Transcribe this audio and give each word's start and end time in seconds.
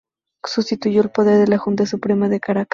Sustituyó 0.43 1.01
en 1.01 1.05
el 1.05 1.11
poder 1.11 1.43
a 1.43 1.45
la 1.45 1.59
Junta 1.59 1.85
Suprema 1.85 2.27
de 2.27 2.39
Caracas. 2.39 2.69